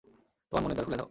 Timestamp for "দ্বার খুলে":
0.75-0.91